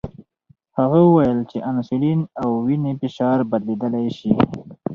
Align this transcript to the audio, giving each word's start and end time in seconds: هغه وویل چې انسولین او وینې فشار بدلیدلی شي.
هغه 0.77 0.99
وویل 1.07 1.39
چې 1.49 1.57
انسولین 1.71 2.19
او 2.41 2.49
وینې 2.65 2.93
فشار 3.01 3.37
بدلیدلی 3.51 4.07
شي. 4.17 4.31